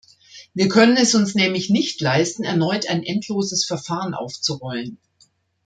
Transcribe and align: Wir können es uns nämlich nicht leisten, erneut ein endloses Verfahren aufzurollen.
Wir 0.55 0.67
können 0.67 0.97
es 0.97 1.13
uns 1.13 1.35
nämlich 1.35 1.69
nicht 1.69 2.01
leisten, 2.01 2.43
erneut 2.43 2.89
ein 2.89 3.03
endloses 3.03 3.65
Verfahren 3.65 4.15
aufzurollen. 4.15 4.97